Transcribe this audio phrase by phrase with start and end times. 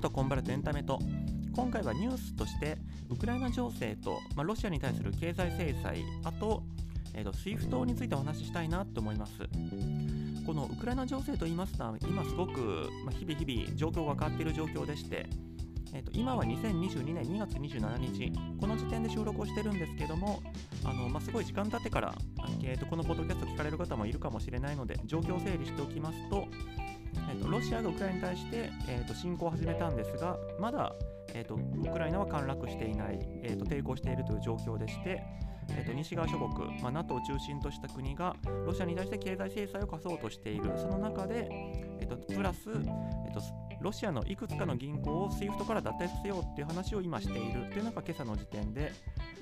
[0.00, 0.98] 本コンバルトエンタメと
[1.54, 2.76] 今回はニュースとして
[3.08, 6.62] ウクライナ情勢と、まあ、ロシアに対する経済制裁あと,、
[7.14, 9.32] えーと、SWIFT についてお話ししたいなと思います。
[10.44, 15.26] このウクライナ情勢と言いますと今すごく、まあ、日々日々状況が変わっている状況でして
[15.96, 20.42] えーと、今は2022年2月27日、この時点で収録をしてるんですけども、
[20.84, 22.14] あのまあ、すごい時間経ってから、
[22.62, 26.46] えーと、このポッドキャスト聞かれる方もいるかもしれないので、状況を整理しておきますと、
[27.28, 30.94] えーと、ロシアがウクライナに対して、えー、と侵攻を始めたんですが、まだ、
[31.34, 35.22] えー、とウクライナは陥落していない、えー、と抵抗しているという状況でして、
[35.70, 41.48] えー、と西側諸国、まあ、NATO を中心とした国がロシアに対して経済制裁を科そうとしている、その中で、
[42.00, 43.40] えー、とプラス、えー、と
[43.80, 48.92] ロシアのいくつかの銀行を SWIFT から脱退させようっていう話を今しているっていうのが今朝の時点で、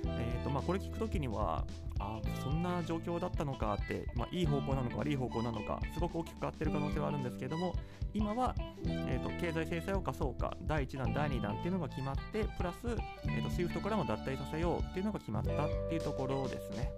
[0.05, 1.65] えーとまあ、これ聞くときには
[1.99, 7.73] あそんな状況だったのかって、まあ、いい方向なのか悪い方向なのかすごく大きく変わってる可能性はあるんですけども
[8.13, 12.77] 今は、えーと、経済制裁を課そうか第1弾第2弾っていうのが決まってプラス、
[13.25, 15.55] えーと、SWIFT からも脱退させようっていうのが決まったっ
[15.89, 16.91] ていうところですね。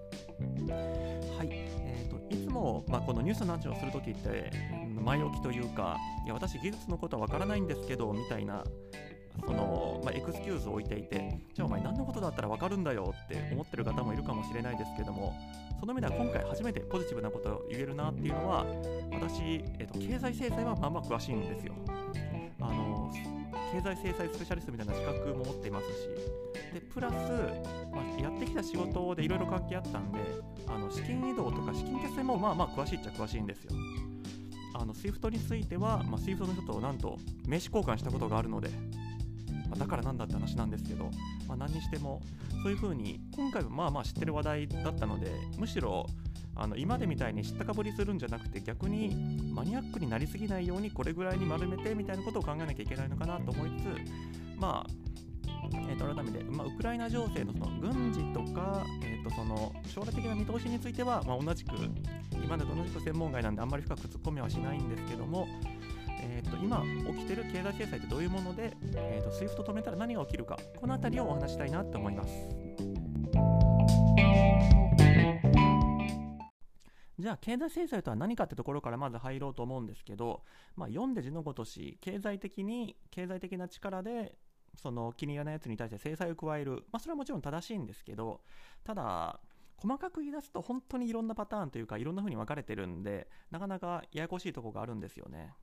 [1.38, 4.52] はい、えーと、いつも、まあ、このニュースの話をするときって
[5.04, 8.64] 前置きというかいや私技術のことはわからないんですけどみたいな
[9.46, 15.36] その、まあ、エクスキューズを置いていてじゃあお前何のことだったらわかるんだよって思ってる方もいるかもしれないですけども
[15.80, 18.66] その意味では今回初めてポジティブなことを言えるなっていうのは
[19.12, 21.74] 私、えっと、経済制裁はまあまあ詳しいんですよ。
[22.60, 23.12] あの
[23.72, 25.94] 経済制裁スペシャリストみたいな資格も持っていますし
[26.74, 27.14] でプラス、
[27.92, 30.20] まあ、やってきた仕事でいろいろ関係あったんで
[30.68, 33.72] あの資金移動とか資金決済もまあまあ詳しいっちゃ詳しいんですよ
[34.80, 38.70] あの SWIFT については、まあ、SWIFT の人となんと名刺交換したことがあるので、
[39.70, 41.10] まあ、だからなんだって話なんですけど、
[41.48, 42.22] まあ、何にしても
[42.64, 46.06] そういうふうに今回はまあまあ知ってる話題だったのでむしろ
[46.56, 55.08] あの今でみたいに知ったかぶりするんじゃなくて逆にマニアックになりすぎないようにこれぐらいに丸めてみたいなことを考えなきゃいけないのかなと思いつつまあ
[55.74, 61.72] えー、と改めて、まあ、ウクライナ情勢のその軍事とか、えー、とその将来的な見通しについては、まあ、同じく
[62.32, 65.48] 今までと同じく専門外なんであんまり深く突っ込みはしないんですけども、
[66.22, 66.84] えー、と今
[67.14, 72.30] 起きてる経済制裁ってどういうもので、えー、と SWIFT 止めたら何が起きるかこの辺りをお話したいなと思います。
[77.20, 80.44] じゃあ経済制裁とは何かってところからまず入ろうと思うんですけど、
[80.76, 84.36] まあ、読んで字のごとし経済的に経済的な力で
[84.78, 88.42] その気に入らないやつに対して制裁を加える、まあ、それはもちろん正しいんですけど
[88.84, 89.40] ただ
[89.78, 95.54] 細かく言い出すと本当にいろんなパターンというかいろんな風に分かれてるんでなかなかややこしいところがあるんですよね。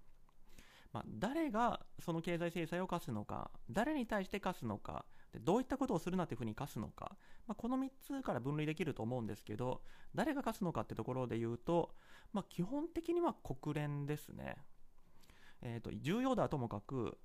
[0.92, 7.16] まあ、誰がその経済制裁を課すのか誰に対して課すのかでどういったことをするなというふうに課すのか、
[7.48, 9.82] まあ、この3つから分類できると思うんですけど
[10.14, 11.96] 誰が課すのかってところで言うと、
[12.32, 14.56] まあ、基本的には国連ですね。
[15.62, 17.18] えーと重要だともかく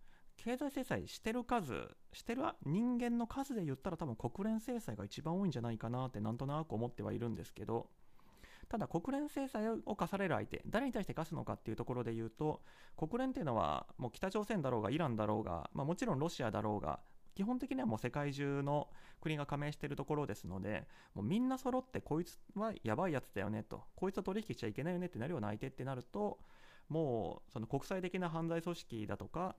[0.43, 7.87] 経済制裁してる数してる人間の数で言ったら多分国連制裁が一番多いんじゃないかなってなんとなく思ってはいるんですけど
[8.69, 12.61] ただ国連制裁を課される相手誰に対して課すのかっていうところで言うと
[12.95, 16.99] 国連っていうのはもう北朝鮮だろうがイランだろうが、まあ、もちろんロシアだろうが
[17.35, 18.87] 基本的にはもう世界中の
[19.21, 26.39] 国が加盟しているところですのでもうみんな揃ってこいつはやばいやつだよねとこいつと取引しちゃいけないよねってなるような相手ってなると
[26.89, 29.55] もうその国際的な犯罪組織だとか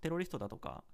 [0.00, 0.84] テロリストだとか、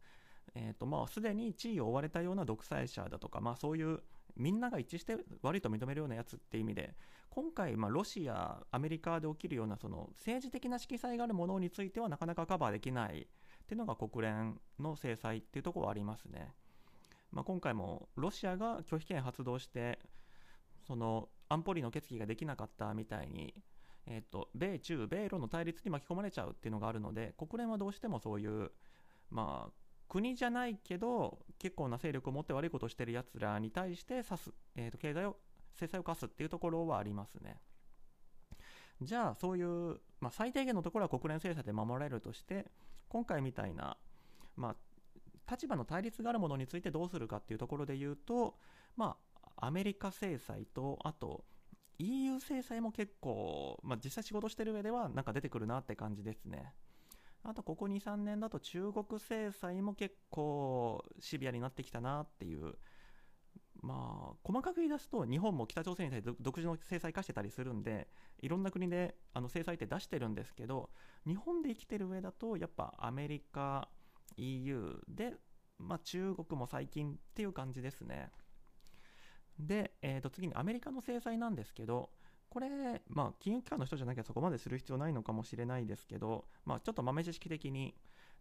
[0.54, 4.00] えーとまあ、すでに地位を追われたような独裁者だとか、まあ、そういう
[4.36, 6.94] みんなが一致して悪いと認めるようなやつっていう意味で
[7.30, 16.52] 今回、まあ、ロシア、アメリカで起きるようなその政治的な色彩があるものについてはなかなかカバーできないっていうのが国連の制裁っていうところはありますね。
[17.30, 19.98] まあ、今回もロシアが拒否権発動して
[20.86, 23.54] その安保理の決議ができなかったみたいに
[24.06, 28.72] えーと、米中米ロの対立に巻き込まれちゃうっていうのがあるので国連はどうしてもそういう
[29.30, 29.72] まあ
[30.08, 35.36] 国じゃないけど結構な勢力を持って悪いことをしてるやつらに対して指す、えーと、経済を
[35.74, 37.56] 制裁を科すっていうところはありますね。
[39.00, 42.66] じゃあそういう、まあ、最低限のところは国連制裁で守られるとして
[43.08, 43.96] 今回みたいな、
[44.54, 44.76] ま
[45.48, 48.56] あ、立場の対立があるものについてどうするかっていうところで言うと、
[48.96, 49.16] ま
[49.56, 51.44] あ、アメリカ制裁とあと
[52.02, 56.74] EU 制裁も結構、まあ、実際仕事してる上ではなんか出てくるなって感じですね。
[57.44, 62.74] あとここ2、3年だと中国制裁も結構シビアになってきたなっていう。
[63.80, 68.06] まあ、細かく言い出すと日本も北朝鮮に対して独自の制裁化してたりするんで
[68.40, 70.90] いろんな国であの制裁って出してるんですけど
[71.26, 73.88] 日本で生きてる上だとやっぱアメリカ
[74.36, 75.34] EU で、
[75.78, 78.30] まあ、中国も最近っていう感じですね。
[79.58, 82.10] で、えー、と次にアメリカの制裁なんですけど、
[82.48, 82.68] これ、
[83.08, 87.94] まあ、金融機関の人じゃなきゃそこまでする必要ないのかもしれないですけど、まあ、ちょっと豆知識的に、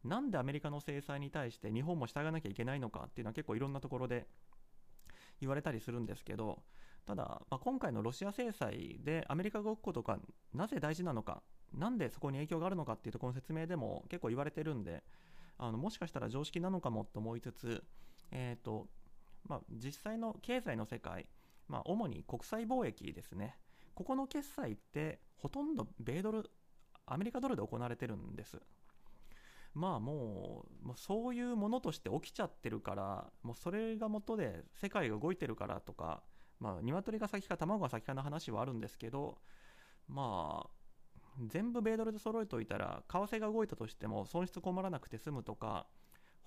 [0.04, 4.26] なんでアメリカの制裁に対して日本も従わなきゃいけないのかっていうのは結構いろんなところで
[5.40, 6.60] 言われたりするんですけど
[7.06, 10.18] ただ、まあ、今回のロシア制裁でアメリカが動くことが
[10.54, 11.42] なぜ大事なのか
[11.74, 15.04] なんでそこに影響があるのかっていうところの説明でも結構言われてるんで
[15.58, 17.84] あのもしかしたら常識なのかもと思いつつ、
[18.32, 18.88] えーと
[19.48, 21.28] まあ、実際の経済の世界、
[21.68, 23.58] まあ、主に国際貿易ですね。
[23.94, 26.50] ここの決済ってほとんど米ドル
[27.06, 28.60] アメリカドルで行われてるんです。
[29.74, 36.24] まあもうもうそういうものとして起きちゃってるからもうそれが元で世界が動いてるからとか
[36.60, 39.38] まあ鶏が先か卵が先かの話はあるんですけど
[40.10, 40.70] まあ
[41.48, 45.88] 全部米ドルで揃えておいたら為替が動いたとしても損失困らなくて済むとか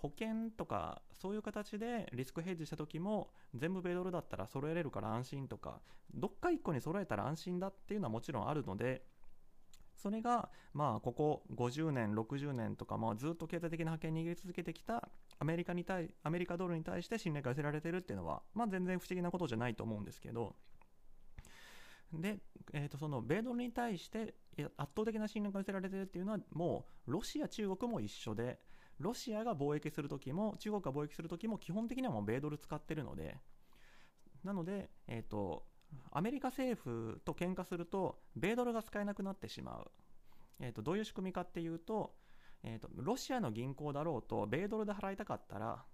[0.04, 5.80] 保険とかそういう形でリスクヘッジした時も全部米ドルだったら揃えれるから安心とか
[6.12, 9.02] どっか1個に揃えたら安心だっていうのはもちろんあるので
[9.96, 15.08] それがまあここ50年60年とかまあずっと経済的な覇権を握り続けてきた
[15.38, 20.54] アメリカに対アメリカドルに対して信頼が寄せられてるっていうのはまあ全然不思議なことじゃないと思うんですけど
[22.12, 22.40] で、
[22.74, 24.34] えー、とその米ドルに対して
[24.76, 28.58] 圧倒的な信頼が寄せられてるっていうのはもうロシア中国も一緒で
[28.98, 33.38] ロシアが貿易するときも中国が貿易するときも基本的にはもう米ドル使ってるので
[34.44, 35.64] なので、えーと、
[36.12, 39.90] アメリカ政府と喧嘩すると米ドルが使えなくなってしまう、
[40.60, 42.14] えーと、どういう仕組みかっていうと,、
[42.62, 45.84] えーとロシアの銀行だろうと米ドルで払いたかったら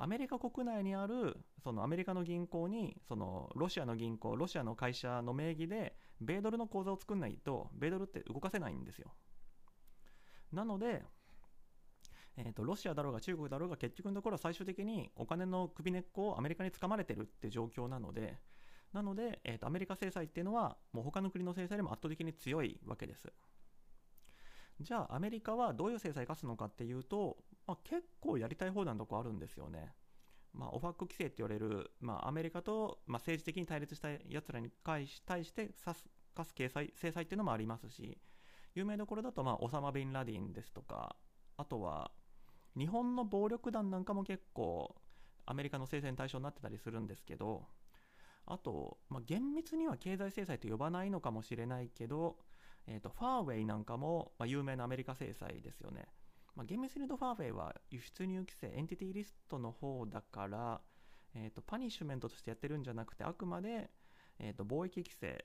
[0.00, 9.12] アメリカ国内にあるそのアメリカの銀行にそのロシアの銀行ロシアの会社の名義で米ドルの口座を作んないと米ドルって動かせないんですよ。
[10.52, 11.02] なので、
[12.40, 18.38] えーと、ロシアだろうが中国だろうが結局のところは最終的にお金の首根っこをアメリカにつかまれてるって状況なので
[18.92, 23.28] なので、えーとアメリカ制裁っていうのはもう他の国の制裁よりも圧倒的に強いわけです
[24.80, 27.36] じゃあアメリカはどういう制裁を科すのかっていうと、
[27.66, 29.92] まあ、結構やりたい放題のとこあるんですよね。
[30.54, 38.18] まあ、オファック規制って言われる、まあ、アメリカと、まあ、政治的に対立したやつらに対して科す科す制裁制裁っていうのもありますし
[38.74, 41.16] 有名どころだと、まあ、オサマ・ビンラディンですとか
[41.56, 42.10] あとは
[42.78, 44.94] 日本の暴力団なんかも結構
[45.46, 47.66] アメリカの制裁の対象になってたりするんですけど
[48.46, 52.36] あと、まあ、厳密には経済制裁と呼ばないのかもしれないけど
[52.90, 56.06] えーと、ファーウェイなんかも、まあ、有名なアメリカ制裁ですよね。
[56.56, 60.80] まあ、厳密に言うとファーウェイは輸出入規制、エンティティリストの方だから、
[61.34, 63.90] えーと、パニッシュメントとしてやってるんじゃなくて、あくまで、
[64.38, 65.44] えー、と貿易規制、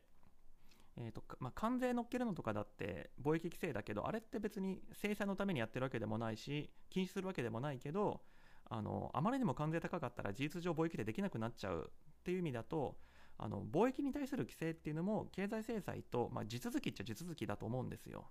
[0.98, 8.22] えーとまあ、関税乗っけるのとかだって貿易規制だけど、あれって別に制裁のためにやってるわけでもないし、禁止するわけでもないけど、
[8.70, 12.98] あのあまりにも関税高かったら事実上貿易でできなくなっちゃうっていう意味だと、
[13.38, 18.30] あの貿易に対する規制っていうのも経済制裁と、まあ、地続きっちゃ地続きだと思うんですよ。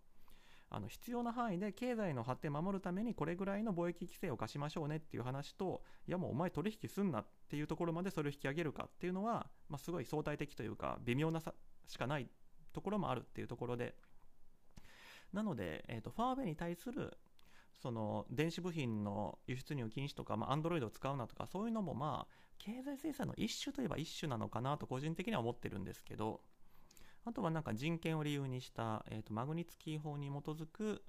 [0.75, 11.53] あの必要な範囲で経済の発展を守るためにこれぐらいの貿易規制を課しましょうねっていう話といやもうお前取引すんなっていうところまでそれを引き上げるかっていうのは、まあ、すごい相対的というか微妙なさ
[11.87, 12.27] しかない
[12.73, 13.95] ところもあるっていうところで。
[15.33, 17.17] なので、えーと、ファーウェイに対する
[17.81, 26.41] その電子部品の輸出入禁止とか、まあ、Android を使うなとかそういうのもまあ経済制裁の一種といえば一種なのかなと個人的には思ってるんですけど。
[27.25, 31.03] あとはなんか人権を理由にした、えーと、マグニツキー法に基づく、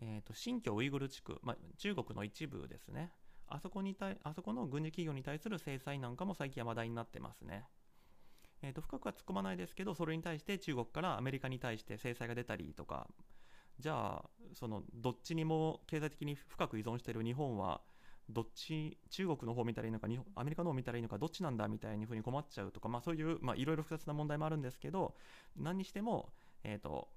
[0.00, 3.12] えーと、新疆ウイグル地区、まあ、中国の一部ですね。
[3.46, 7.64] あそこに対あそこの軍事企業に対する制裁なんかも最近は話題になってますね。
[8.64, 13.06] えーと深くは突っ込まないですけどそれに対して中国からアメリカに対して制裁が出たりとか
[13.78, 17.82] じゃあそのどっちにも経済的に深く依存している日本は
[18.30, 25.14] どっち中国の方を見たらいいのか日本アメリカの方を見たらいいのかどっちなんだみたいにふうに困っちゃうとか、まあ、そういういろいろ複雑な問題もあるんですけど
[25.56, 27.08] 何にしても、えーと、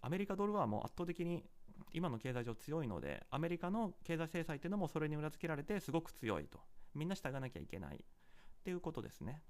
[0.00, 1.44] アメリカドルはもう圧倒的に
[1.92, 6.58] 今の経済上強いのでアメリカの経済制裁っていうのもそれに裏付けられてすごく強いと。
[6.94, 7.96] みんな従わなきゃいけない。
[7.96, 9.42] っていうことですね。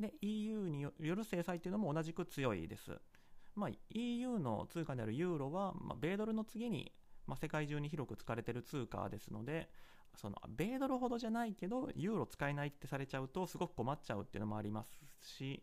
[0.00, 2.98] で EU による制裁っていうのも同じく強いです、
[3.54, 6.92] まあ、EU の通貨であるユーロは、まあ、米ドルの次に
[7.30, 9.70] まあ、世界中に広く使われている通貨ですので
[10.16, 14.90] その米ドルほどじゃないけどユーロ使えないってされちゃうとすごく困っちゃうっていうのもあります
[15.22, 15.62] し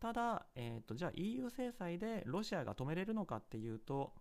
[0.00, 4.12] ただ、えーと、じゃあ EU 制裁でロシアが止めれるのかっていうと、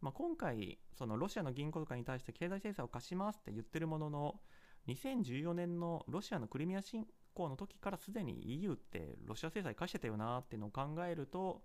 [0.00, 4.40] まあ、今回そのロシアの銀行とかに対して経済制裁を課しますって言ってるものの
[4.88, 7.06] 2014年のロシアのクリミア侵
[7.40, 11.62] 攻の時からすでに EU ってロシア制裁課してたよなっていうのを考えると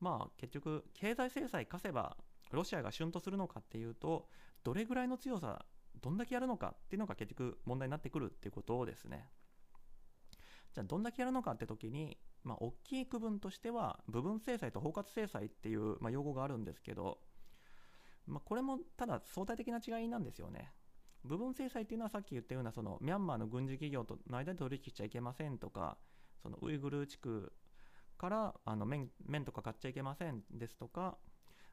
[0.00, 2.16] まあ結局経済制裁課せば
[2.52, 4.28] ロシアが旬とするのかっていうと
[4.62, 5.64] どれぐらいの強さ
[6.02, 9.28] どんだけやるのかっていうのが結局問題になってくるっていうことをですね
[10.74, 17.18] じゃあどんだけやるのかって時に、まあ、大きい区分としては部分制裁と包括制裁っていう、まあ、用語があるんですけど
[18.26, 20.72] まあ、これもただ相対的な違いなんですよね。
[21.24, 25.96] 部分制裁っていうのはさっき言ったようなそのミャンマーの軍事企業との間で取引しちゃいけませんとか
[26.42, 27.52] そのウイグル地区
[28.18, 31.16] からあの麺麺とか買っちゃいけませんですとか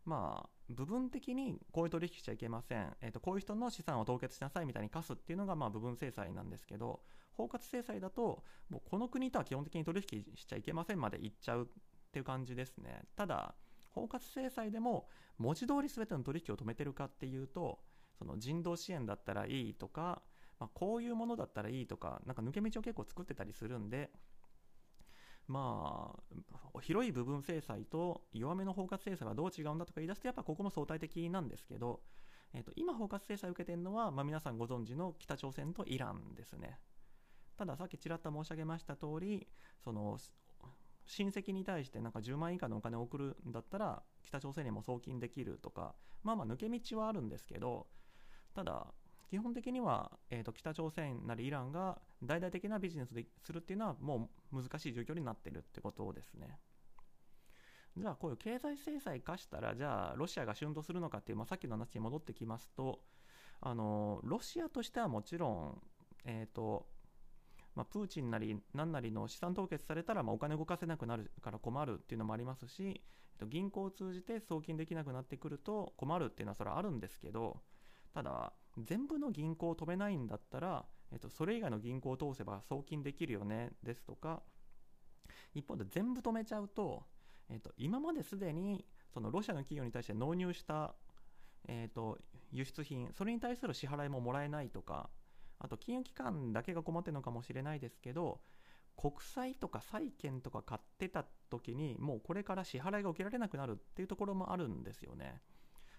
[0.05, 7.01] まあ、部分的にこういう取引しちゃいけません、えーと、こういう人の資産を凍結しなさいみたいに課すっていうのがまあ部分制裁なんですけど
[7.33, 11.67] 包括制裁だともうこの国とは基本的に取引しちゃいけませんまでいっちゃうっ
[12.11, 13.03] ていう感じですね。
[13.15, 13.55] ただ
[13.89, 17.79] 包括制裁でも文字通り全ての取引を止めてるかっていうと
[18.21, 20.21] その人道支援だったらいいとか、
[20.59, 24.11] まあ、こういうものだったらいいとかなんか抜け道を結構作ってたりするんで
[25.47, 26.15] ま
[26.75, 32.01] あ、広い部分制裁と弱めの包括制裁はどう違うんだとか言い出すと、やっぱここも相対的なんですけど、
[32.53, 36.79] えーと、今包括制裁を受けてるのは、まあ、皆さんご存知の北朝鮮とイランですね。
[37.57, 39.47] たださっきちらっと申し上げました通り、
[39.83, 40.17] その
[41.05, 47.87] 親戚に対してなんか10万円以下のお金を送るんだったら北朝鮮にも送金できるとか、まあまあ抜け道はあるんですけど、
[48.53, 48.87] ただ
[49.29, 56.59] 基本的には、えーと、北朝鮮なりイランが大々的なビジネスでするっていうのはもう難しい状況になってるってことですね。
[57.97, 62.99] じゃあこういう経済制裁化したらじゃあロシアが旬とするのかっていう、まあ、さっきの話に戻ってきますと
[63.61, 65.81] あのロシアとしてはもちろん、
[66.25, 66.85] えーと
[67.75, 73.01] まあ、プーチンなり何なりの資産凍結されたら、まあ、お金動かせなくなるから困るっていうのもありますし、
[73.35, 77.61] えー、と銀行を通じて送金できなくなってくると困るっていうのはそれはあるんですけど
[78.13, 84.41] ただ全部の銀行を止めないんだったら、えっと、それ以外の銀行を通せば送金できるよねですとか
[85.53, 87.03] 一方で全部止めちゃうと、
[87.49, 90.93] えっと、今まですでにそのロシアの企業に対して納入した、
[91.67, 92.17] えっと、
[92.51, 95.09] 輸出品それに対する支払いももらえないとか
[95.59, 98.39] あと金融機関だけが困ってるのかもしれないですけど
[98.97, 105.41] 国債とか債券とか買ってた時にもうこれから支払いが受けられなくなるっていうところもあるんですよね。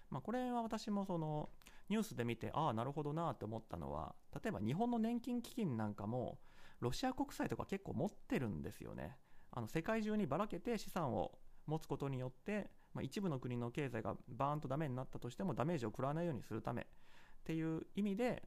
[0.09, 1.49] まあ、これは私もその
[1.89, 6.39] ニュースで見てああなるほどなって思ったのは例えば日本の年金基金なんかも
[6.79, 9.17] ロシア国債とか結構持ってるんですよね。
[9.51, 11.31] あの世界中にばらけて資産を
[11.67, 16.81] 持つことによって、まあ、一部の国の経済がバーンとダメになったとしてもダメージを食らわないようにするため。
[16.81, 16.85] っ
[17.45, 18.43] ていう意味で、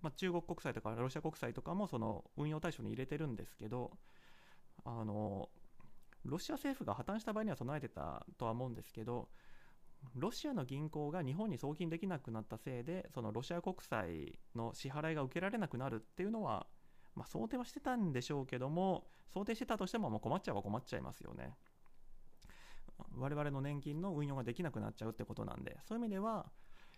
[0.00, 3.90] まあ、中国国債とかロシア国債とかもその運用対象に入れてるんですけど
[4.84, 5.48] あの
[6.24, 9.28] ロシア政府が破綻した場合には備えてたとは思うんですけど
[10.14, 16.66] ロシアの銀行が日本に送金できなくなったせいでそのロシア国債の支払いが受けられなくなるっていうのは、
[17.14, 21.54] まあ、想定はしてたんでしょうけども想定してたとしてももう困っちゃうは困っちゃいますよね。
[23.18, 26.46] 我々の年金の運用ができなくなっちゃうってことなんでそういう意味では、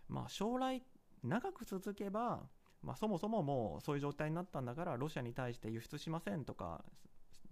[0.09, 0.83] まあ、将来
[1.25, 2.43] 長く続けば、
[2.83, 6.85] まあ、そもそももうそういう状態になったんだからロシアに対して輸出しませんとか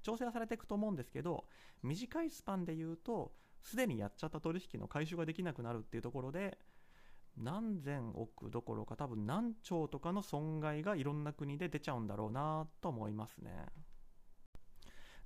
[0.03, 1.45] 調整はされていくと思うんですけど
[1.83, 6.59] 短いスパンで言うとすでにやっちゃった取引の回収ができなくなるっていうところで
[7.37, 13.67] 何千億どころか多分何兆とかの損害がいろんな国で出ちゃうんだろうなと思いますね。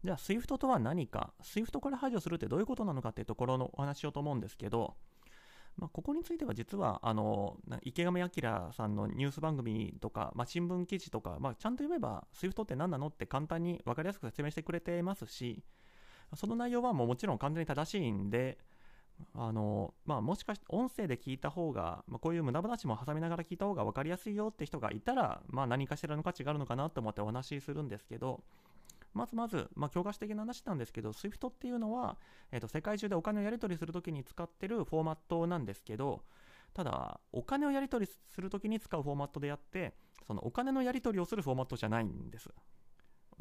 [0.03, 4.97] じゃあ SWIFT とは何か SWIFT から排除するってどういうことなのかっていうところのお話しようと思うんですけど、
[5.77, 15.63] まあ、ここについては実はあの池上彰さんのニュース番組とか、まあ、新聞記事とか、まあ、ちゃんと読めば SWIFT って何なのって簡単に分かりやすく説明してくれてますし
[16.35, 18.59] その内容はもうもちろん完全に正しいんで、
[19.35, 28.43] あのまあ、もしかして音声で聞いた方が、まあ、こういう無駄話も挟みながら聞いた方が分かりやすいよって人がいたら、まあ、何かしらの価値があるのかなと思ってお話しするんですけど、
[29.13, 32.17] まずまず、まあ、教科書的な話なんですけど、SWIFT っていうのは、
[32.53, 36.23] えーと、世界中でお金をやり取りするときに使ってるフォーマットなんですけど、
[36.75, 39.95] ただ、お金をやり取りするときに使うフォーマットであって、
[40.27, 42.49] そのお金のやり取りをするフォーマットじゃないんです。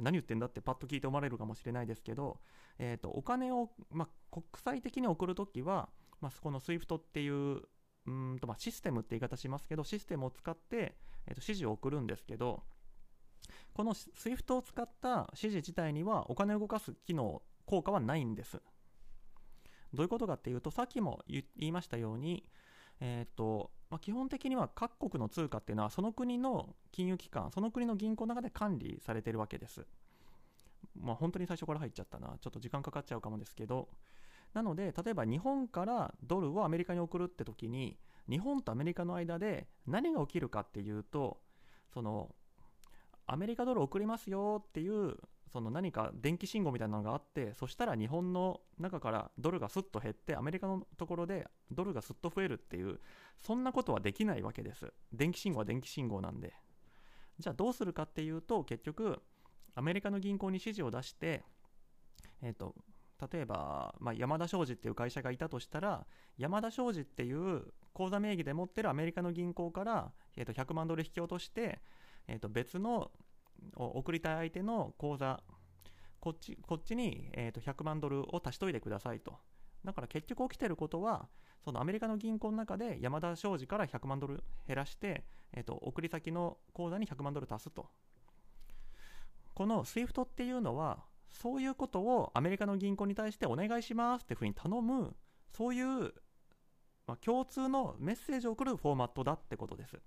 [0.02, 2.40] 何言ってんだってパッと聞いて思われるかもしれないですけど、
[2.78, 5.90] えーと、お金を、まあ、国際的に送るときは、
[6.22, 7.62] まあ、この SWIFT っていう
[8.08, 10.96] うんと、まあ、システムって言い方しますけどシステムを使って、
[11.28, 12.64] えー、と指示を送るんですけど
[13.74, 18.62] この SWIFT を使った指示自体にはお金を動かす機能効果はないんです。
[19.94, 22.46] どういうことかっていうとさっきも言いましたように
[23.00, 29.86] えーとあ、基本的には各国の通貨っていうのはその国の金融機関その国の銀行の中で管理されてるわけです。
[31.00, 33.90] まあ、本当に最初から入っちゃったなちょっと時間かかっちゃうかもですけど
[34.54, 37.98] なので例えば日本からドルをアメリカに送るって時に
[38.30, 41.38] 日本とアメリカの間で何が起きるかっていうと
[41.94, 42.34] その
[43.28, 45.18] アメリカドル送りますよっていう
[45.52, 53.00] その何か電気信号みたいなのがあってそしたら日本の中からドルがすっと減ってアメリカのところでドルがすっと増えるっていう
[53.38, 54.92] そんなことはできないわけです。
[55.12, 56.54] 電気信号は電気信号なんで。
[57.40, 59.22] じゃあどうするかっていうと結局
[59.76, 61.44] アメリカの銀行に指示を出して
[62.42, 62.76] えっ、ー、と
[63.32, 66.06] 例えば、まあ、山田商事っていう会社がいたとしたら
[66.38, 67.64] 山田商事っていう
[67.94, 71.82] 口座名義で持ってるアメリカの銀行から、えー、と100万ドル引き落として、
[72.28, 73.12] えー、と別の
[73.76, 75.42] 送りたい相手の口座
[76.20, 79.38] こっちこっちに、えー、と100万ドルを足しといてくださいと。
[79.86, 81.30] だから結局起きてることは
[81.64, 85.24] そのアメリカの銀行の中で山田商事から100万ドル減らして、
[85.54, 87.88] えー、と送り先の口座に100万ドル足すと。
[89.54, 95.16] この SWIFT っていうのはそういうことをアメリカの銀行に対してお願いしますっていうふうに頼む
[95.56, 96.14] そういう、
[97.08, 99.98] まあ、共通のメッセージを送るフォーマットだってことです。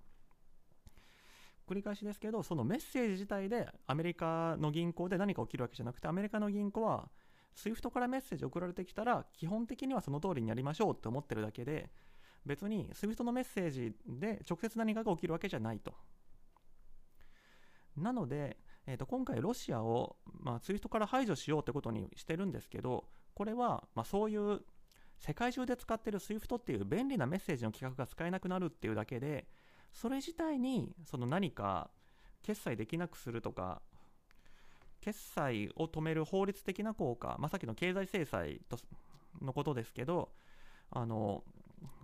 [1.69, 7.09] 繰り返しですけどそのメッセージ自体でアメリカの銀行で何か起きるわけじゃなくてアメリカの銀行は
[7.55, 11.91] SWIFT からメッセージ送られてきたら基本的にはその通りにやりましょうって思ってるだけで
[12.45, 15.95] 別に SWIFT のメッセージで直接何かが起きるわけじゃないと。
[17.97, 23.05] なのでえー、と今回ロシアを、まあ、ツイートから排除しようってことにしてるんですけど
[23.35, 24.61] これは、まあ、そういう
[25.19, 29.47] 世界中で使ってる SWIFT っていう便利なメッセージの規格が使えなくなるっていうだけで
[29.93, 31.91] それ自体にその何か
[32.43, 33.83] 決済できなくするとか
[35.01, 38.79] 決済を止める法律的な効果、まあ、さっきの経済制裁と
[39.41, 40.31] のことですけど
[40.91, 41.45] あの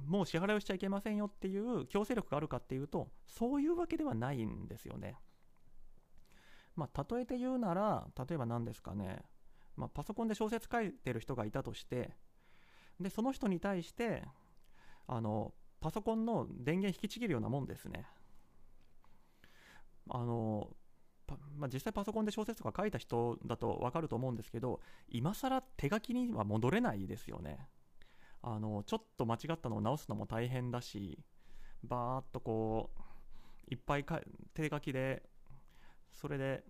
[0.07, 5.16] もう支払いをしちゃいけませんよっていう強制力があるかっていうとそういうわけではないんですよね。
[6.78, 9.18] まあ、例えて言うなら、例えば何ですかね、
[9.76, 12.12] まあ、パソコンで小説書いてる人がいたとして、
[13.00, 14.23] で、その人に対して、
[15.09, 18.06] あの、パソコンの電源引きちぎるようなもんですね。
[20.11, 20.70] あの、
[21.56, 27.68] まあ、実際パソコンで小説とか書いた人だと分かると思うんですけど、今更手書きには戻れないですよね。
[28.42, 31.18] あの、ちょっと間違ったのを直すのも大変だし、
[31.82, 33.02] バーっとこう、
[33.70, 34.04] いっぱい
[34.54, 35.23] 手書きで
[36.12, 36.64] それで、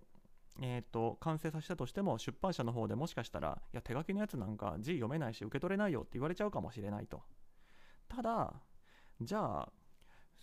[0.61, 7.21] えーと、完成させたとしても出版社の方でもしかしたらいや手書きのやつなんか字読めないし受け取れないよって言われちゃうかもしれないと
[8.07, 8.53] ただ
[9.21, 9.69] じゃあ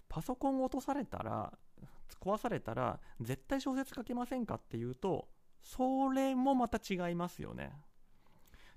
[0.09, 1.53] パソコン落とされたら
[2.21, 5.29] 壊されたら絶対小説書けませんかっていうと
[5.63, 7.73] それもまた違いますよね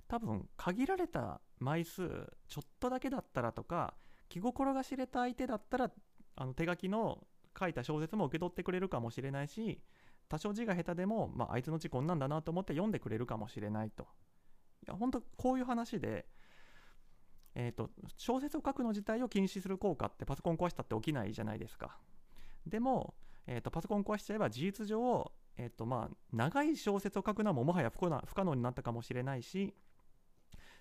[0.08, 2.08] 多分限られた枚数
[2.48, 3.94] ちょっとだけだったらとか
[4.28, 5.90] 気心が知れた相手だったら
[6.36, 7.24] あの手書きの
[7.58, 9.80] 書いた小説も受け取ってくれるかもしれないし
[10.30, 14.04] 多少字が下手でも、まあ、あいつの字こんなんだなと思って読んでくれるかもしれないと。
[14.04, 14.06] い
[14.86, 16.24] や、本当こういう話で、
[17.54, 21.96] え、ー、と、小説を書くの自体を禁止する効果ってパソコン壊したって起きないじゃないですか。
[22.66, 23.14] でも、
[23.46, 29.74] えーと、パソコン壊しちゃえば事実上、えーとまあ、長い小説を書くのはももはや不可能になったかもしれないし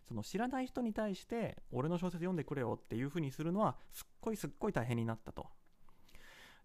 [0.07, 5.47] その知らない人に対して俺の小説読んでくれよっていうふうにするのはすっごいすっごい大変になったと。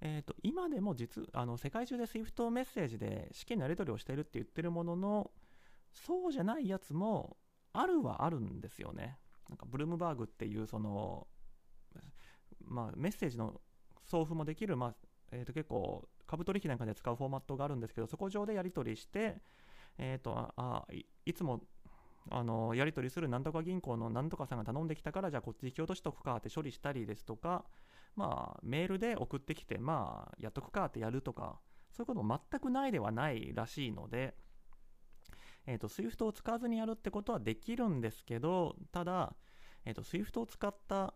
[0.00, 5.30] えーと、今でも実あの世界中で SWIFT メッセージで試験のやり取りをしているって言ってるものの
[5.92, 7.36] そうじゃないやつも
[7.72, 9.18] あるはあるんですよね。
[9.48, 11.26] なんかブルームバーグっていうその、
[12.60, 13.60] まあ、メッセージの
[14.04, 14.94] 送付もできる、まあ
[15.32, 19.40] えー、と結構株取引なんかで使うフォーマットがあるんですけどそこ上でやり取りして、
[19.98, 21.62] えーと、あいいつも
[22.30, 27.64] あのやり取りするなんとか銀行のなんとかさんが頼んできたからじゃあこっち引き落としとくかって処理したりですとか
[28.16, 31.58] まあ、メールで送ってきて、まあ、やっとくかってやるとか、
[31.92, 34.34] そういうことも全くないではないらしいので、
[35.66, 39.34] えっ、ー、と、SWIFT を使わずにやるってことはできるんですけど、ただ、
[39.84, 41.14] えっ、ー、と、SWIFT を使った、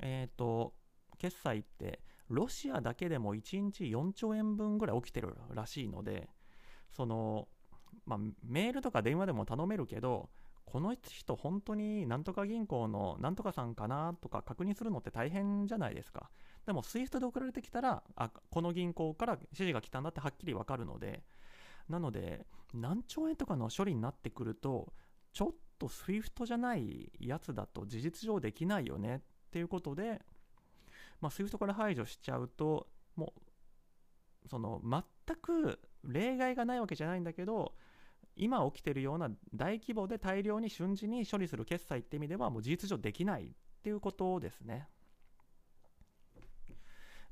[0.00, 0.74] えっ、ー、と、
[1.18, 6.28] 決済って、ロシアだけでも1日4兆円分ぐらい起きてるらしいので、
[6.90, 7.48] その、
[8.06, 10.30] まあ、メールとか電話でも頼めるけど、
[10.64, 16.30] この人本当になんとか銀行のなんとかさんかなとか確認するのって大変じゃないですか。
[16.64, 21.22] でも SWIFT で送られてきたら、あ、この銀行から指示が来たんだってはっきりわかるので、
[21.88, 24.92] なので、何兆円とかの処理になってくると、
[25.32, 30.22] ちょっと SWIFT じゃないやつだと事実上できないよねっていうことで、
[31.20, 33.32] まあ、SWIFT から排除しちゃうと、も
[34.44, 37.74] う、その、全く例外がないわけじゃないんだけど、
[38.36, 43.48] 今起きてるような大規模で大量に瞬時に処理する決済って意味ではもう事実上できないっ
[43.82, 44.88] ていうことですね。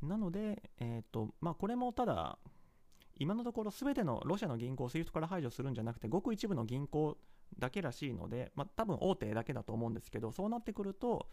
[0.02, 2.38] なので、えーとまあ、これもただ、
[3.20, 7.16] 今のところ全てのロシアの銀行を SWIFT から排除するんじゃなくて、ごく一部の銀行
[7.58, 11.28] だけらしいので、まあ、多分大手だけだと思うんですけど、そうなってくると、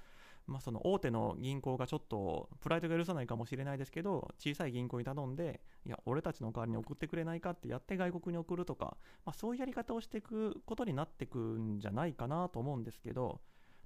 [0.47, 8.95] まあ、その大手の銀行がちょっとプライドが許さないかもしれないですけど小さい銀行に頼んでいや俺たちの代わりに送ってくれないかってやって外国に送るとか、
[9.26, 13.41] まあ、そういうやり方をしていくことになっていくんじゃないかなと思うんですけど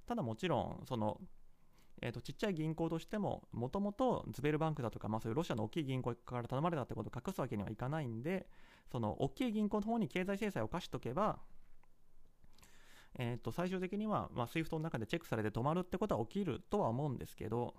[0.06, 1.20] ただもちろんその
[2.04, 8.48] えー、とちっちゃい銀行としても、もともとズベルバンクだとか、まあ、そういうロシアの大きい銀行から頼まれたってことを隠すわけにはいかないんで、
[8.90, 11.38] その大きい銀行の方に経済制裁を課しとけば、
[13.18, 17.74] えー、と最終的には、まあ、SWIFT の中でチェックされて止まるってことは起きるとは思うんですけど、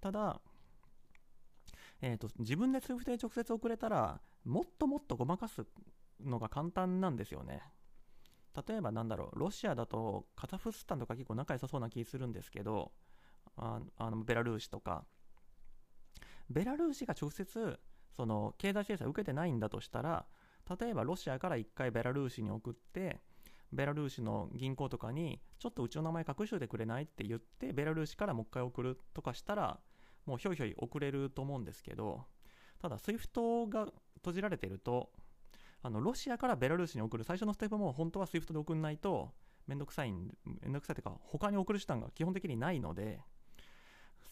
[0.00, 0.40] ただ、
[2.02, 5.66] えーと、自分で SWIFT で直接送れたら、もっともっとごまかす
[6.20, 7.62] のが簡単なんですよね。
[8.68, 12.92] 例えばなんだろう、ロシアだとカザフスタンとか結構仲良さそうな気するんですけど、
[13.56, 15.04] あのベラルーシとか、
[16.50, 17.78] ベラルーシが直接
[18.16, 20.26] その経済制裁を受けてないんだとしたら、
[20.78, 23.20] 例えばロシアから1回ベラルーシに送って、
[23.72, 29.80] ベラルーシの銀行とかに、ちょっとうちの名前隠しといてくれないって言って、ベラルーシからもう一回送るとかしたら、
[30.26, 32.24] もうひょいひょい送れると思うんですけど、
[32.78, 35.10] ただ、SWIFT が閉じられてると、
[35.82, 39.32] あのロシアからベラルーシに送る最初のステップも本当は SWIFT で送んないと、
[39.66, 43.20] めんどくさい、めんどくさいというか、他に送る手段が基本的にないので、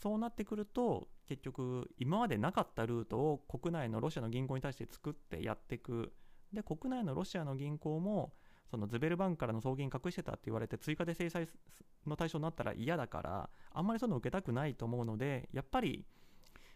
[0.02, 6.12] そうなってくると、結局、今までなかったルートを国内のロシアの銀行に対して作ってやっていく。
[6.52, 8.34] で、国内のロシアの銀行も、
[8.68, 11.46] そのズベルバンクからの送金隠してたって言われて追加で制裁
[12.06, 16.06] の対象になったら嫌だからあんまりそういうの受けたくないと思うのでやっぱり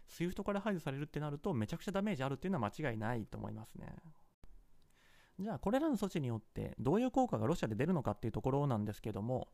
[0.07, 3.87] SWIFT から排除されるってなるとめちゃくちゃダメージあるっていうのは間違いないと思いますね
[5.39, 9.47] じゃあこれらの措置によってどういう効果がロシアで出るのかっていうところなんですけども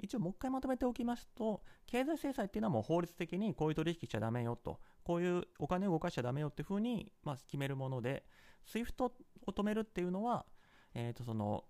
[0.00, 8.24] 一応もう一回まとめておきますと経済制裁っていうのはもう法律的にこういう取引しちゃダメよとこういうお金を動かしちゃダメよっていうふうにまあ決めるもので
[8.66, 9.12] SWIFT を
[9.46, 10.44] 止めるっていうのは
[10.94, 11.64] えー、とその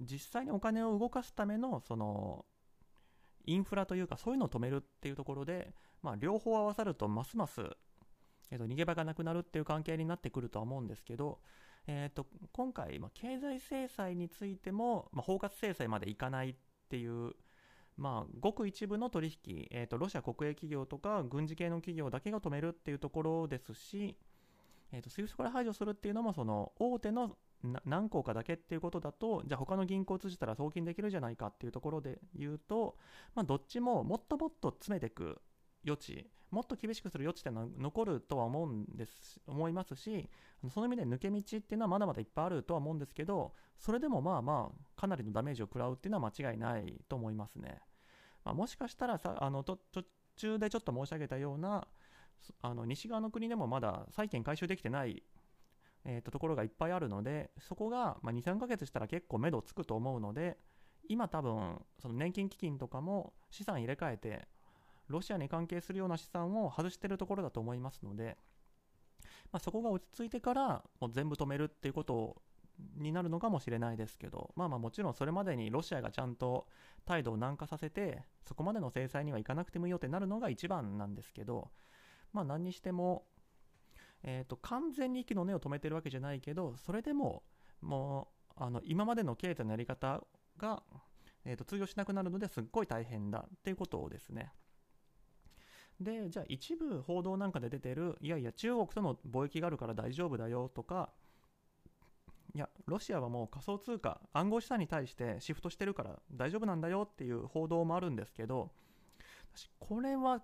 [0.00, 2.44] 実際にお金を動かすためのその
[3.46, 7.60] インフラというかそういうのを止めるっていうところで、まあ、両方合わさるとますます、
[8.50, 11.40] えー、と逃げ場がなくなるっていう関係になってくるとは思うんですけど、
[11.86, 17.32] えー、と今回、まあ、経済制裁についても、まあ、包括制裁までいかないっていう
[17.96, 24.16] まあ、ごく一部の取引、えーと、ロシア国営企業とか軍事系の企業だけが止めるっていうところですし、
[24.92, 27.36] えーと、と SWIFT から排除するっていうのもその大手の
[27.84, 32.96] 何個かだけっていうことだと、じゃあ他の銀行を通じたら送金できるじゃないかっていうところで言うと、
[33.34, 35.40] まあ、どっちももっともっと詰めていく
[35.84, 40.28] 余地、もっと厳しくする余地ってのは残るとは思うんです、思いますし、
[40.72, 47.80] その意味で抜け道っていうのはまだまだいっぱいあるとは思うんですけど、それでもまあまあ、かなりのダメージを食らうっていうのは間違いないと思いますね。
[48.44, 49.78] まあ、もしかしたらさ、あの、途
[50.36, 51.86] 中でちょっと申し上げたような、
[52.60, 55.22] あの西側の国でもまだ債権回収できてない
[56.06, 60.58] えー、とところがいっぱいあるので、そこが、まあ、2、3ヶ月したら結構目処つくと思うので、
[61.08, 64.48] 今多分、その年金基金とかも資産入れ替えて、
[65.08, 68.36] ロシアに関係するような資産を外しているところだと思いますので、
[69.52, 72.42] まあ、そこが落ち着いてからもう全部止めるっていうこと
[72.96, 76.66] になるのかもしれないですけど、まあまあもちろんそれまでにロシアがちゃんと
[77.04, 81.70] 態度を軟化させて、そこまでの制裁にはいかなくてもいいよってなるのが一番なんですけど、
[82.32, 83.26] まあ何にしても、
[84.24, 87.42] えーと、完全に息の根を止めてるわけじゃないけどそれでも
[87.80, 90.22] もうあの今までの経済のやり方
[90.56, 90.82] が、
[91.44, 94.52] えーと、通用しなくなるのですっごい大変だっていうことをですね
[96.00, 101.10] でじゃあ一部報道なんかで出てるいやいや中国との貿易があるから大丈夫だよとか
[102.54, 108.70] いやロシアはもう仮想通貨暗号資産に対してシフトしてるから大丈夫なんだよっていう報道もあるんですけど
[109.54, 110.40] 私これは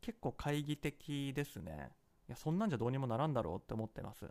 [0.00, 1.88] 結構懐疑的ですね。
[2.28, 4.26] いやそんなんじゃどうにもならんだろうって思ってます。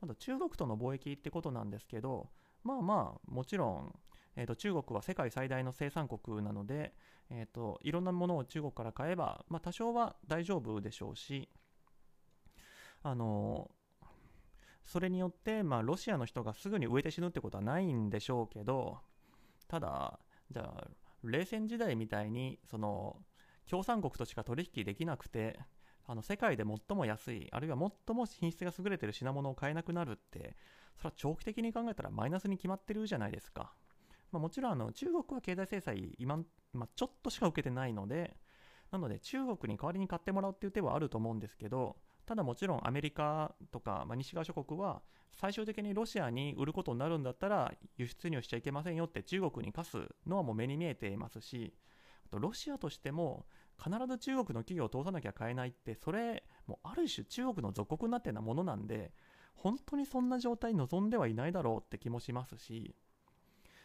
[0.00, 2.28] まだ中国との貿易ってことなんですけど
[2.62, 3.94] まあまあもちろん、
[4.36, 6.94] えー、と中国は世界最大の生産国なので、
[7.30, 11.48] えー、といろんなものを中国から買えば、まあ、多少は大丈夫でしょうし
[13.02, 13.70] あの
[14.84, 18.98] それによって、まあ、ロシアの人がすぐに植えて死ぬってことはないんでしょうけど
[19.68, 20.18] ただ
[20.50, 20.88] じゃあ
[21.22, 23.16] 冷戦時代みたいにその
[23.68, 25.58] 共産国としか取引できなくて
[26.06, 30.54] あの世界で最も安いあるいは最も品質が優れてる品物を買えなくなるって
[30.98, 33.72] それは長期的に考えたらマイナスに決まってるじゃないですか、
[34.34, 36.36] まあ、もちろんあの中国は経済制裁今、
[36.72, 38.36] まあ、ちょっとしか受けてないので
[38.90, 51.74] なので中国に代わりに買ってもらうっていう手はあると思うんですけどただもちろんアメリカとか、まあ、西側諸国は最終的にロシアに売ることになるんだったら輸出入しちゃいけませんよって中国に課すのはもう目に見えていますし
[52.26, 53.46] あとロシアとしても
[53.82, 59.12] 必ず中国の企業を通さなきゃ買えないって、それ、もうある種中国の属国になってるようなものなんで、
[59.54, 62.94] 本当にそんな状態望んではいないだろうって気もしますし、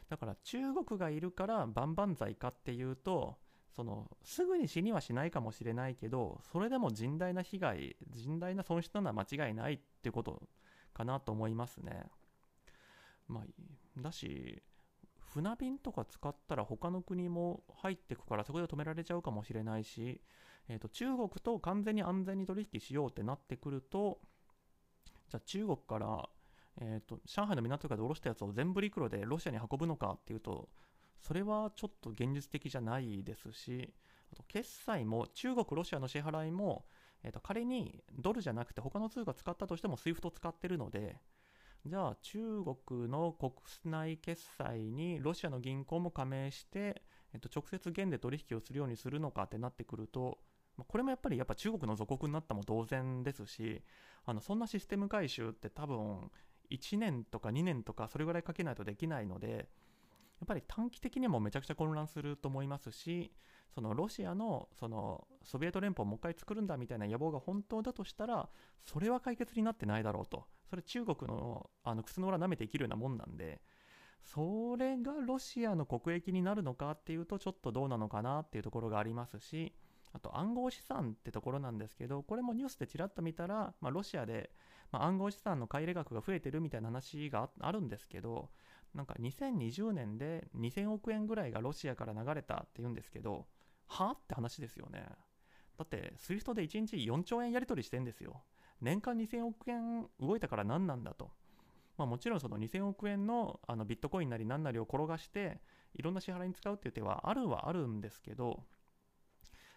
[0.09, 3.37] だから中国がいるから万々歳かっていうと、
[3.75, 10.41] そのすぐに死にはしないかもしれないけど、それでも甚大な被害、甚大な損失なのは間違いないってこと
[10.93, 12.03] かなと思いますね。
[13.27, 14.63] まあ、だし、
[15.19, 20.21] 船便とか使ったら他の国も入ってくからそこで止められちゃうかもしれないし、
[20.67, 24.19] えー、と中国と完全に安全に取引しようってなってくると
[25.29, 26.29] じゃあ中国から、
[26.81, 30.69] えーと、上海の港かで下ろしたやつを全部陸路でロシアに運ぶのかっていうと
[31.19, 33.93] それはちょっと現実的じゃないですし
[34.31, 36.85] あと決済も中国ロシアの支払いも、
[37.23, 41.17] えーと仮にドルじゃなくて他の通貨使ったとしても SWIFT 使ってるので
[41.85, 42.39] じゃあ中
[42.87, 43.53] 国の国
[43.85, 47.01] 内決済にロシアの銀行も加盟して、
[47.33, 50.39] えっと、直接元で取引をするようにするのかってなってくると
[50.87, 53.81] これもやっぱりやっぱ中国の属国になったも同然ですし
[54.25, 56.29] あのそんなシステム改修って多分
[56.71, 59.69] 1年とか2年とかそれぐらいかけないとできないので
[60.39, 63.32] やっぱり短期的にもめちゃくちゃ混乱すると思いますし
[63.73, 68.49] そのロシアのそのソビエト連邦をもう一回作るんだみたいな野望が本当だとしたら
[68.86, 70.45] それは解決になってないだろうと。
[70.69, 73.60] それ中国のあの靴の裏舐めて生きるようなもんなんで
[74.21, 79.73] それがロシアの国益になるのかっていうとちょっとどうなのかなっていうところがありますし
[80.13, 84.51] あと暗号資産ってところなんですけどこれもニュースでちらっと見たら、まあ、ロシアで、
[84.91, 88.49] まあ、暗号資産の買い入れ額が増えてるみたいな話があるんですけど
[88.95, 93.45] なんか2020年で2000億円ぐらいがロシアから流れたっていうんですけど
[93.88, 95.06] はって話ですよね。
[95.78, 98.43] だって SWIFT で1日4兆円やり取りしてんですよ。
[98.82, 101.32] 年間2000億円動いたから何なんだと。
[101.97, 105.60] まあ、もちろんその2000億円のあのビットコインなり何なりを転がして
[105.95, 108.63] いろんな支払いに使うっていう手はあるはあるんですけど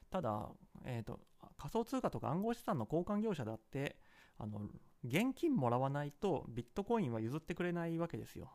[0.08, 0.48] ただ、
[0.84, 1.18] えーと、
[1.58, 3.96] 仮想通貨とか暗号資産の交換業者だって
[4.38, 4.60] あの
[5.04, 8.50] 現金もらわないとビットコインは譲ってくれないわけですよ。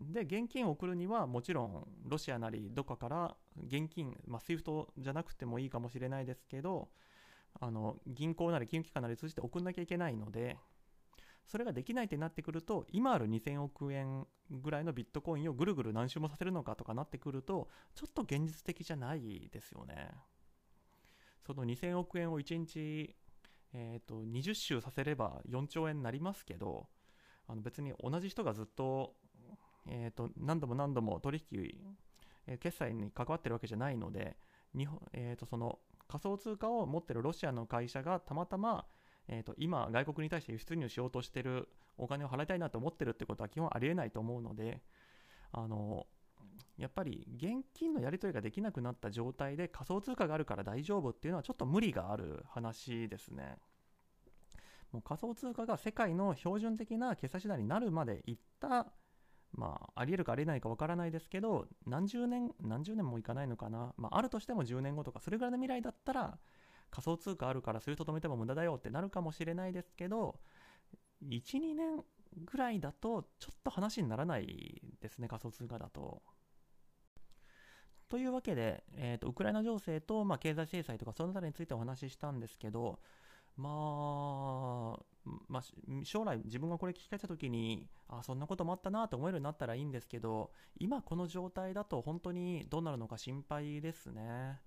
[0.00, 6.88] で現金を送るにはもちろんロシアなりどっかから現金、まあ、SWIFT じゃなくてもいいかもしれないですけど
[7.60, 10.56] あの銀行なり金融機関なり通じて送んなきゃいけないので
[11.46, 20.10] それができないってなってくると今ある2000億円ぐらいのビットコインをぐるぐる何周もさせるのかとかなってくるとちょっと現実的じゃないですよね
[21.46, 23.14] その2000億円を1日、
[23.78, 26.86] えーと、20周させれば4兆円になりますけど
[27.46, 29.14] あの別に同じ人がずっと,、
[29.86, 31.78] えーと、何度も何度も取引、
[32.46, 34.38] えー、決済に関わってるわけじゃないので
[34.74, 38.86] 日本、えーとその仮想通貨を持ってるロシアの会社がたまたま
[39.28, 44.82] えーと、今、外国に対して輸出入しようとしてるお金を払いたいなと思ってるってことは基本ありえないと思うので、
[45.52, 46.06] あの
[46.78, 53.56] やっぱり現金のやり取りができなくなった状態で仮想通貨があるから大丈夫っていうのはちょっと無理がある話ですね。
[54.92, 58.86] もう仮想通貨が世界の標準的な決済手段になるまでいった、
[59.52, 66.38] まあ、ありえるかありえないかわからないですけど、何十年、何十年もいかないのかな、まあ、あるとしても10年後とか、それぐらいの未来だったら、
[66.90, 70.38] 仮想通貨あるからそれと止めても無駄だよってなるかもしれないですけど
[71.22, 72.04] 12年
[72.44, 76.22] ぐらいだとちょっと話にならないですね仮想通貨だと。
[78.08, 83.00] というわけで、えーと、ウクライナ情勢と、まあ、経済制裁とかその辺りについてお話ししたんですけど、
[83.56, 85.62] まあ、まあ、
[86.04, 94.60] 将来自分がこれ聞き返した時にあそんなこともあったなと思えるようになったらいいんですけど今この状態だと本当にどうなるのか心配ですね。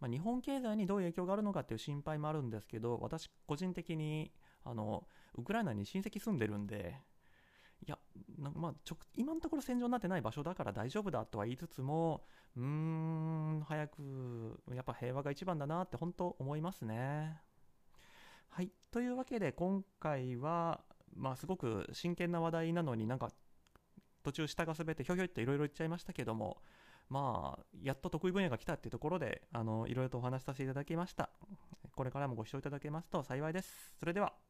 [0.00, 4.32] まあ、日本経済にどういう影響があるのかっていう心配もあるんですけど私個人的に
[4.64, 6.94] あのウクライナに親戚住んでるんで
[7.86, 7.98] いや
[8.36, 12.22] まあ、ちょ今のところ戦場になってない場所だから大丈夫だとは言いつつも
[12.56, 17.40] うーん早くやっぱ平和が一番だなって本当思いますね。
[18.48, 20.80] はいというわけで今回は、
[21.14, 23.30] まあ、すごく真剣な話題なのになんか
[24.22, 26.58] 途中下が滑ってひょひょいっていろいろ言っちゃいましたけども
[27.08, 31.30] まあ、やっと得意分野が来たっていうところで、あの、いろいろとお話しさせていただきました。
[31.94, 33.92] これからもご視聴いただけますと幸いです。
[33.98, 34.47] それでは。